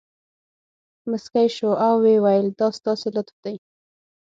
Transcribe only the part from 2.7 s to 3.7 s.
ستاسې لطف دی.